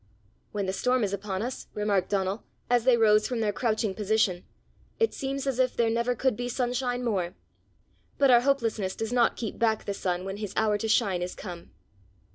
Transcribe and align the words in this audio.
"When 0.51 0.65
the 0.65 0.73
storm 0.73 1.03
is 1.03 1.13
upon 1.13 1.43
us," 1.43 1.67
remarked 1.75 2.09
Donal, 2.09 2.43
as 2.71 2.85
they 2.85 2.97
rose 2.97 3.27
from 3.27 3.39
their 3.39 3.53
crouching 3.53 3.93
position, 3.93 4.45
"it 4.99 5.13
seems 5.13 5.45
as 5.45 5.59
if 5.59 5.75
there 5.77 5.91
never 5.91 6.15
could 6.15 6.35
be 6.35 6.49
sunshine 6.49 7.03
more; 7.03 7.35
but 8.17 8.31
our 8.31 8.41
hopelessness 8.41 8.95
does 8.95 9.13
not 9.13 9.35
keep 9.37 9.59
back 9.59 9.85
the 9.85 9.93
sun 9.93 10.25
when 10.25 10.37
his 10.37 10.55
hour 10.57 10.79
to 10.79 10.87
shine 10.87 11.21
is 11.21 11.35
come." 11.35 11.69